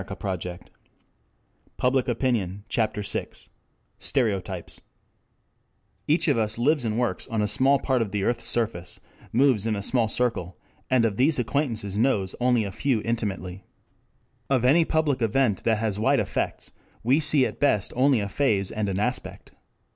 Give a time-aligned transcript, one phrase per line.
[0.03, 0.61] THE DETECTION
[1.77, 3.27] OF STEREOTYPES CHAPTER VI
[3.99, 4.85] STEREOTYPES 1
[6.07, 8.99] Each of us lives and works on a small part of the earth's surface,
[9.31, 10.57] moves in a small circle,
[10.89, 13.63] and of these acquaintances knows only a few intimately.
[14.49, 16.71] Of any public event that has wide effects
[17.03, 19.51] we see at best only a phase and an aspect.